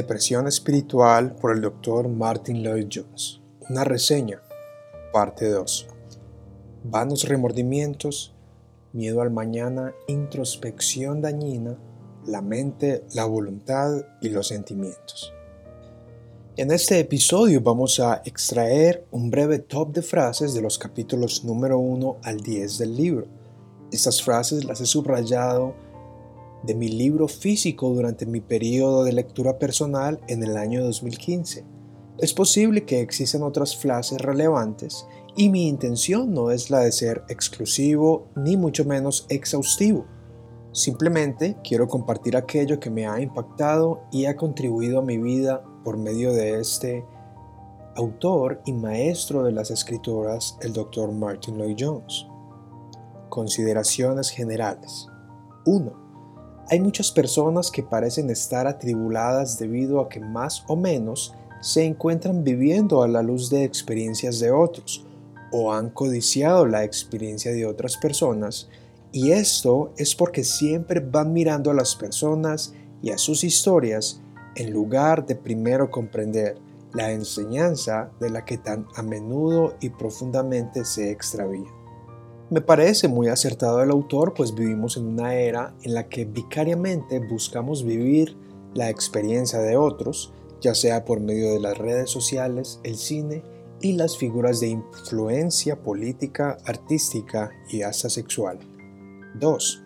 [0.00, 2.08] Depresión espiritual por el Dr.
[2.08, 3.42] Martin Lloyd Jones.
[3.68, 4.40] Una reseña.
[5.12, 5.88] Parte 2.
[6.84, 8.34] Vanos remordimientos,
[8.94, 11.76] miedo al mañana, introspección dañina,
[12.24, 15.34] la mente, la voluntad y los sentimientos.
[16.56, 21.78] En este episodio vamos a extraer un breve top de frases de los capítulos número
[21.78, 23.26] 1 al 10 del libro.
[23.92, 25.74] Estas frases las he subrayado
[26.62, 31.64] de mi libro físico durante mi periodo de lectura personal en el año 2015.
[32.18, 37.22] Es posible que existan otras frases relevantes y mi intención no es la de ser
[37.28, 40.04] exclusivo ni mucho menos exhaustivo.
[40.72, 45.96] Simplemente quiero compartir aquello que me ha impactado y ha contribuido a mi vida por
[45.96, 47.04] medio de este
[47.96, 51.10] autor y maestro de las escritoras, el Dr.
[51.12, 52.26] Martin Lloyd Jones.
[53.28, 55.06] Consideraciones generales.
[55.66, 55.99] 1.
[56.72, 62.44] Hay muchas personas que parecen estar atribuladas debido a que más o menos se encuentran
[62.44, 65.04] viviendo a la luz de experiencias de otros
[65.50, 68.68] o han codiciado la experiencia de otras personas
[69.10, 74.20] y esto es porque siempre van mirando a las personas y a sus historias
[74.54, 76.56] en lugar de primero comprender
[76.92, 81.79] la enseñanza de la que tan a menudo y profundamente se extravía.
[82.50, 87.20] Me parece muy acertado el autor, pues vivimos en una era en la que vicariamente
[87.20, 88.36] buscamos vivir
[88.74, 93.44] la experiencia de otros, ya sea por medio de las redes sociales, el cine
[93.80, 98.58] y las figuras de influencia política, artística y hasta sexual.
[99.38, 99.84] 2.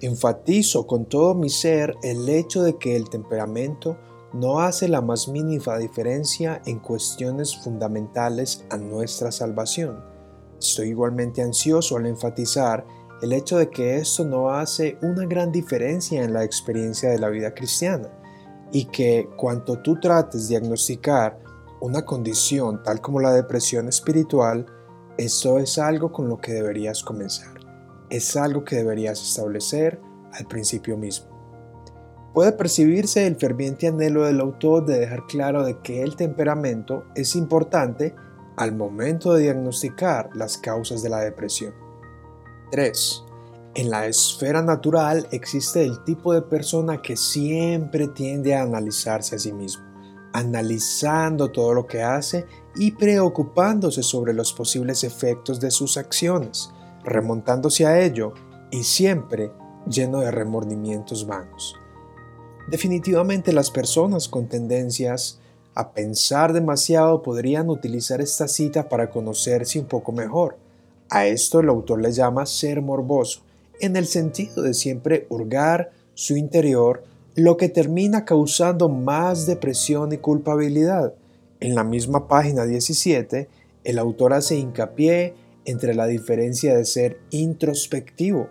[0.00, 3.96] Enfatizo con todo mi ser el hecho de que el temperamento
[4.32, 10.11] no hace la más mínima diferencia en cuestiones fundamentales a nuestra salvación
[10.62, 12.86] Estoy igualmente ansioso al enfatizar
[13.20, 17.30] el hecho de que esto no hace una gran diferencia en la experiencia de la
[17.30, 18.08] vida cristiana
[18.70, 21.36] y que cuanto tú trates de diagnosticar
[21.80, 24.64] una condición tal como la depresión espiritual,
[25.18, 27.54] esto es algo con lo que deberías comenzar.
[28.08, 30.00] Es algo que deberías establecer
[30.32, 31.26] al principio mismo.
[32.34, 37.34] Puede percibirse el ferviente anhelo del autor de dejar claro de que el temperamento es
[37.34, 38.14] importante
[38.56, 41.74] al momento de diagnosticar las causas de la depresión.
[42.70, 43.24] 3.
[43.74, 49.38] En la esfera natural existe el tipo de persona que siempre tiende a analizarse a
[49.38, 49.84] sí mismo,
[50.32, 52.44] analizando todo lo que hace
[52.76, 56.70] y preocupándose sobre los posibles efectos de sus acciones,
[57.04, 58.34] remontándose a ello
[58.70, 59.52] y siempre
[59.86, 61.76] lleno de remordimientos vanos.
[62.68, 65.40] Definitivamente las personas con tendencias
[65.74, 70.56] a pensar demasiado podrían utilizar esta cita para conocerse un poco mejor.
[71.08, 73.40] A esto el autor le llama ser morboso,
[73.80, 80.18] en el sentido de siempre hurgar su interior, lo que termina causando más depresión y
[80.18, 81.14] culpabilidad.
[81.60, 83.48] En la misma página 17,
[83.84, 85.34] el autor hace hincapié
[85.64, 88.48] entre la diferencia de ser introspectivo.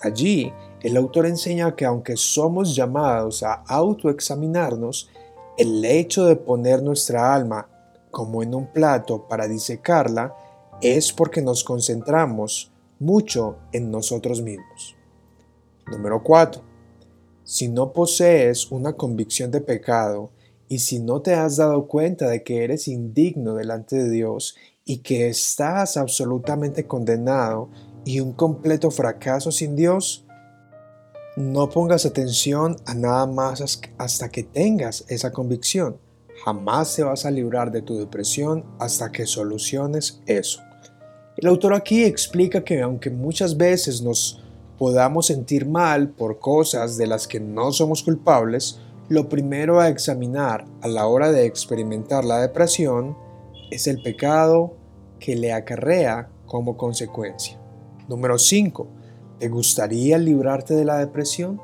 [0.00, 0.52] Allí,
[0.82, 5.10] el autor enseña que aunque somos llamados a autoexaminarnos,
[5.58, 7.68] el hecho de poner nuestra alma
[8.10, 10.34] como en un plato para disecarla
[10.82, 14.96] es porque nos concentramos mucho en nosotros mismos.
[15.90, 16.62] Número 4.
[17.44, 20.30] Si no posees una convicción de pecado
[20.68, 24.98] y si no te has dado cuenta de que eres indigno delante de Dios y
[24.98, 27.70] que estás absolutamente condenado
[28.04, 30.25] y un completo fracaso sin Dios,
[31.36, 35.98] no pongas atención a nada más hasta que tengas esa convicción.
[36.44, 40.60] Jamás te vas a librar de tu depresión hasta que soluciones eso.
[41.36, 44.42] El autor aquí explica que aunque muchas veces nos
[44.78, 48.80] podamos sentir mal por cosas de las que no somos culpables,
[49.10, 53.14] lo primero a examinar a la hora de experimentar la depresión
[53.70, 54.74] es el pecado
[55.20, 57.58] que le acarrea como consecuencia.
[58.08, 58.88] Número 5.
[59.38, 61.60] ¿Te gustaría librarte de la depresión?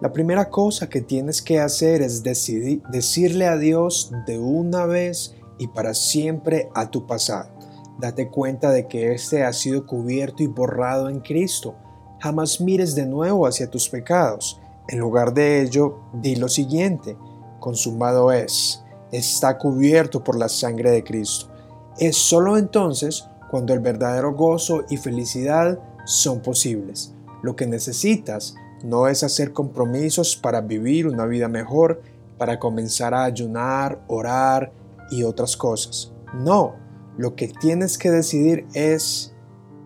[0.00, 5.34] La primera cosa que tienes que hacer es decidir, decirle a Dios de una vez
[5.58, 7.50] y para siempre a tu pasado.
[7.98, 11.74] Date cuenta de que éste ha sido cubierto y borrado en Cristo.
[12.20, 14.58] Jamás mires de nuevo hacia tus pecados.
[14.88, 17.18] En lugar de ello, di lo siguiente,
[17.60, 18.82] consumado es,
[19.12, 21.50] está cubierto por la sangre de Cristo.
[21.98, 27.14] Es sólo entonces cuando el verdadero gozo y felicidad son posibles.
[27.42, 32.02] Lo que necesitas no es hacer compromisos para vivir una vida mejor,
[32.38, 34.72] para comenzar a ayunar, orar
[35.10, 36.12] y otras cosas.
[36.34, 36.76] No,
[37.16, 39.34] lo que tienes que decidir es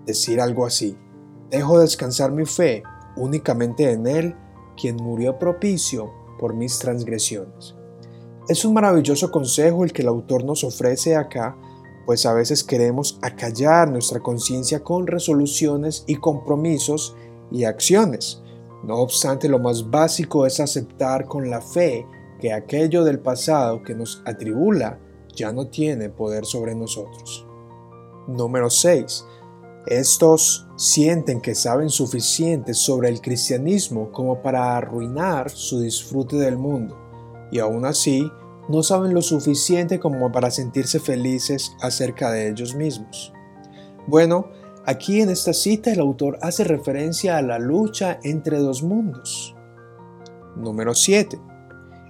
[0.06, 0.96] decir algo así.
[1.50, 2.82] Dejo descansar mi fe
[3.16, 4.34] únicamente en Él,
[4.76, 7.74] quien murió propicio por mis transgresiones.
[8.48, 11.56] Es un maravilloso consejo el que el autor nos ofrece acá,
[12.06, 17.16] pues a veces queremos acallar nuestra conciencia con resoluciones y compromisos
[17.50, 18.42] y acciones.
[18.84, 22.06] No obstante, lo más básico es aceptar con la fe
[22.40, 24.98] que aquello del pasado que nos atribula
[25.34, 27.46] ya no tiene poder sobre nosotros.
[28.26, 29.24] Número 6.
[29.86, 36.96] Estos sienten que saben suficiente sobre el cristianismo como para arruinar su disfrute del mundo,
[37.50, 38.30] y aún así
[38.68, 43.32] no saben lo suficiente como para sentirse felices acerca de ellos mismos.
[44.06, 44.50] Bueno,
[44.86, 49.54] aquí en esta cita el autor hace referencia a la lucha entre dos mundos.
[50.56, 51.40] Número 7.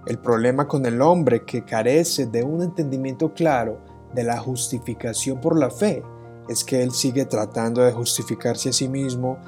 [0.07, 3.81] El problema con el hombre que carece de un entendimiento claro
[4.15, 6.03] de la justificación por la fe
[6.49, 9.39] es que él sigue tratando de justificarse a sí mismo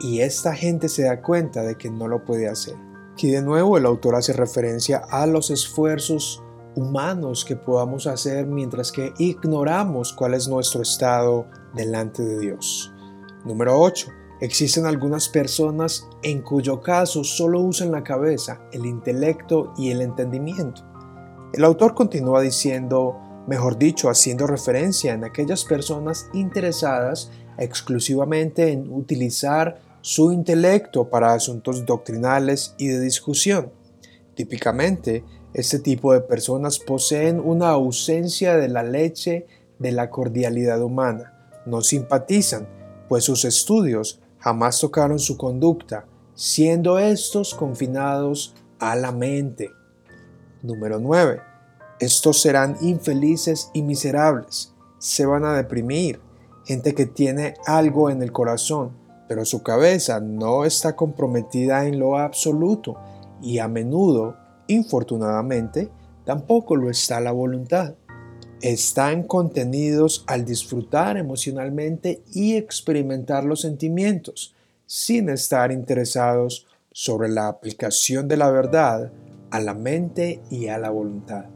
[0.00, 2.74] y esta gente se da cuenta de que no lo puede hacer.
[3.12, 6.42] Aquí de nuevo el autor hace referencia a los esfuerzos
[6.76, 12.92] humanos que podamos hacer mientras que ignoramos cuál es nuestro estado delante de Dios.
[13.44, 14.08] Número 8.
[14.40, 20.82] Existen algunas personas en cuyo caso solo usan la cabeza, el intelecto y el entendimiento.
[21.52, 29.80] El autor continúa diciendo, mejor dicho, haciendo referencia en aquellas personas interesadas exclusivamente en utilizar
[30.00, 33.70] su intelecto para asuntos doctrinales y de discusión.
[34.34, 39.46] Típicamente, este tipo de personas poseen una ausencia de la leche
[39.78, 41.32] de la cordialidad humana.
[41.66, 42.68] No simpatizan,
[43.08, 49.70] pues sus estudios jamás tocaron su conducta, siendo estos confinados a la mente.
[50.62, 51.40] Número 9.
[51.98, 54.72] Estos serán infelices y miserables.
[54.98, 56.20] Se van a deprimir.
[56.64, 58.92] Gente que tiene algo en el corazón,
[59.28, 62.96] pero su cabeza no está comprometida en lo absoluto
[63.42, 64.36] y a menudo
[64.70, 65.88] Infortunadamente,
[66.24, 67.94] tampoco lo está la voluntad.
[68.62, 74.54] Están contenidos al disfrutar emocionalmente y experimentar los sentimientos,
[74.86, 79.10] sin estar interesados sobre la aplicación de la verdad
[79.50, 81.46] a la mente y a la voluntad.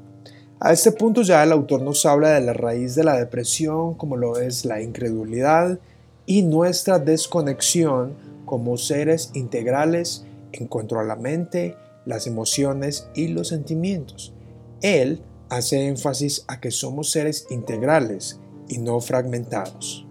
[0.59, 4.17] A este punto ya el autor nos habla de la raíz de la depresión, como
[4.17, 5.79] lo es la incredulidad
[6.27, 8.15] y nuestra desconexión
[8.45, 14.35] como seres integrales en cuanto a la mente las emociones y los sentimientos.
[14.83, 20.07] Él hace énfasis a que somos seres integrales y no fragmentados.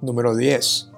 [0.00, 0.90] Número 10.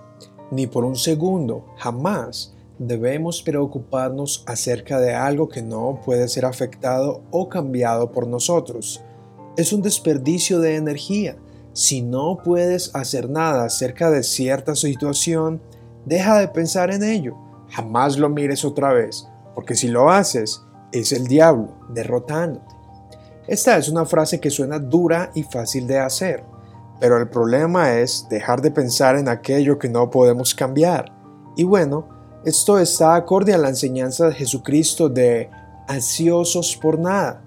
[0.50, 7.22] Ni por un segundo, jamás, debemos preocuparnos acerca de algo que no puede ser afectado
[7.30, 9.02] o cambiado por nosotros.
[9.56, 11.36] Es un desperdicio de energía.
[11.72, 15.60] Si no puedes hacer nada acerca de cierta situación,
[16.04, 17.36] deja de pensar en ello.
[17.70, 20.62] Jamás lo mires otra vez porque si lo haces,
[20.92, 22.74] es el diablo derrotándote.
[23.46, 26.44] Esta es una frase que suena dura y fácil de hacer,
[27.00, 31.12] pero el problema es dejar de pensar en aquello que no podemos cambiar.
[31.56, 32.08] Y bueno,
[32.44, 35.50] esto está acorde a la enseñanza de Jesucristo de
[35.88, 37.42] ansiosos por nada.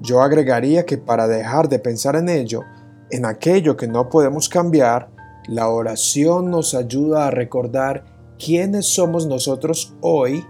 [0.00, 2.62] Yo agregaría que para dejar de pensar en ello,
[3.10, 5.08] en aquello que no podemos cambiar,
[5.48, 8.04] la oración nos ayuda a recordar
[8.38, 10.44] quiénes somos nosotros hoy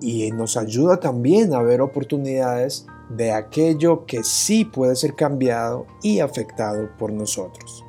[0.00, 6.20] y nos ayuda también a ver oportunidades de aquello que sí puede ser cambiado y
[6.20, 7.84] afectado por nosotros.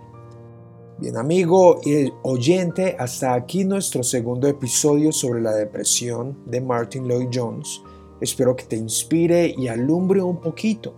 [0.97, 7.29] Bien amigo y oyente, hasta aquí nuestro segundo episodio sobre la depresión de Martin Lloyd
[7.33, 7.81] Jones.
[8.19, 10.93] Espero que te inspire y alumbre un poquito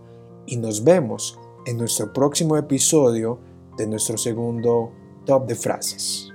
[0.47, 3.39] y nos vemos en nuestro próximo episodio
[3.77, 4.91] de nuestro segundo
[5.25, 6.30] top de frases.